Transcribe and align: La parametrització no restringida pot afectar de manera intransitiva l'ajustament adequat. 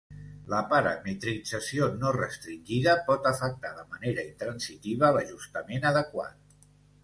La 0.51 0.61
parametrització 0.69 1.89
no 1.97 2.13
restringida 2.15 2.97
pot 3.11 3.29
afectar 3.35 3.73
de 3.77 3.87
manera 3.95 4.27
intransitiva 4.33 5.15
l'ajustament 5.19 5.89
adequat. 5.95 6.45